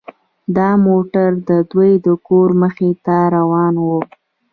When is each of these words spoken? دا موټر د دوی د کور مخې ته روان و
دا 0.57 0.69
موټر 0.85 1.29
د 1.49 1.51
دوی 1.71 1.91
د 2.05 2.07
کور 2.27 2.49
مخې 2.61 2.89
ته 3.05 3.17
روان 3.35 3.73
و 3.85 3.87